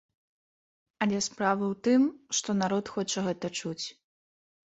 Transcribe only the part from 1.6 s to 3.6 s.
ў тым, што народ хоча гэта